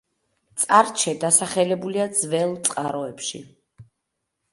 წარჩე 0.61 1.11
დასახელებულია 1.25 2.07
ძველ 2.21 2.55
წყაროებში. 2.69 3.43